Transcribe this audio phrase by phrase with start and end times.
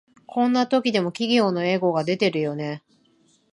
[0.25, 2.81] こんな時でも企業のエゴが出てるよね